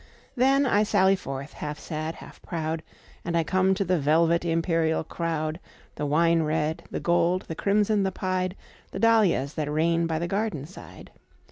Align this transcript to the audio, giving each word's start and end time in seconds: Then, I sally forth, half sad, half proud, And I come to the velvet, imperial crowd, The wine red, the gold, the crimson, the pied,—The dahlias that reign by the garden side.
Then, 0.35 0.65
I 0.65 0.81
sally 0.81 1.15
forth, 1.15 1.53
half 1.53 1.77
sad, 1.77 2.15
half 2.15 2.41
proud, 2.41 2.81
And 3.23 3.37
I 3.37 3.43
come 3.43 3.75
to 3.75 3.85
the 3.85 3.99
velvet, 3.99 4.43
imperial 4.43 5.03
crowd, 5.03 5.59
The 5.93 6.07
wine 6.07 6.41
red, 6.41 6.81
the 6.89 6.99
gold, 6.99 7.43
the 7.47 7.53
crimson, 7.53 8.01
the 8.01 8.11
pied,—The 8.11 8.97
dahlias 8.99 9.53
that 9.53 9.71
reign 9.71 10.07
by 10.07 10.17
the 10.17 10.27
garden 10.27 10.65
side. 10.65 11.11